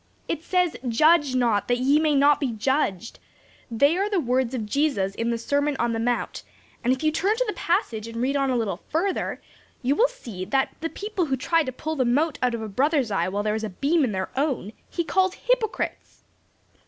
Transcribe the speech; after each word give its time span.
"It 0.27 0.41
says 0.43 0.75
'Judge 0.87 1.35
not, 1.35 1.67
that 1.67 1.77
ye 1.77 1.99
be 1.99 2.15
not 2.15 2.41
judged.' 2.57 3.19
They 3.69 3.95
are 3.99 4.09
the 4.09 4.19
words 4.19 4.55
of 4.55 4.65
Jesus 4.65 5.13
in 5.13 5.29
the 5.29 5.37
Sermon 5.37 5.75
on 5.77 5.93
the 5.93 5.99
Mount, 5.99 6.41
and 6.83 6.91
if 6.91 7.03
you 7.03 7.11
turn 7.11 7.35
to 7.37 7.43
the 7.45 7.53
passage 7.53 8.07
and 8.07 8.19
read 8.19 8.35
on 8.35 8.49
a 8.49 8.55
little 8.55 8.81
further, 8.89 9.39
you 9.83 9.93
will 9.95 10.07
see 10.07 10.43
that 10.43 10.81
people 10.95 11.25
who 11.27 11.37
try 11.37 11.61
to 11.63 11.71
pull 11.71 11.95
the 11.95 12.03
mote 12.03 12.39
out 12.41 12.55
of 12.55 12.63
a 12.63 12.67
brother's 12.67 13.11
eye 13.11 13.27
while 13.27 13.43
there 13.43 13.53
is 13.53 13.63
a 13.63 13.69
beam 13.69 14.03
in 14.03 14.11
their 14.11 14.31
own, 14.35 14.73
He 14.89 15.03
calls 15.03 15.35
hypocrites." 15.35 16.23